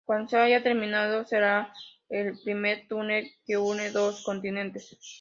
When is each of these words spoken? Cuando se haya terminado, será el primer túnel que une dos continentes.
Cuando 0.03 0.29
se 0.29 0.37
haya 0.37 0.63
terminado, 0.63 1.25
será 1.25 1.71
el 2.09 2.35
primer 2.43 2.87
túnel 2.87 3.29
que 3.45 3.57
une 3.57 3.91
dos 3.91 4.23
continentes. 4.23 4.97